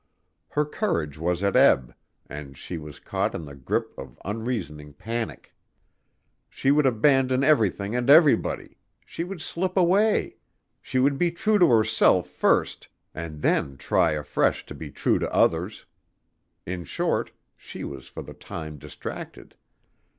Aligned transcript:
Her 0.49 0.65
courage 0.65 1.19
was 1.19 1.43
at 1.43 1.55
ebb 1.55 1.93
and 2.25 2.57
she 2.57 2.79
was 2.79 2.97
caught 2.97 3.35
in 3.35 3.45
the 3.45 3.53
grip 3.53 3.93
of 3.99 4.17
unreasoning 4.25 4.93
panic. 4.93 5.53
She 6.49 6.71
would 6.71 6.87
abandon 6.87 7.43
everything 7.43 7.95
and 7.95 8.09
everybody... 8.09 8.77
she 9.05 9.23
would 9.23 9.41
slip 9.43 9.77
away... 9.77 10.37
she 10.81 10.97
would 10.97 11.19
be 11.19 11.29
true 11.29 11.59
to 11.59 11.69
herself 11.69 12.27
first 12.29 12.87
and 13.13 13.43
then 13.43 13.77
try 13.77 14.13
afresh 14.13 14.65
to 14.65 14.73
be 14.73 14.89
true 14.89 15.19
to 15.19 15.31
others. 15.31 15.85
In 16.65 16.83
short 16.83 17.31
she 17.55 17.83
was 17.83 18.07
for 18.07 18.23
the 18.23 18.33
time 18.33 18.79
distracted. 18.79 19.55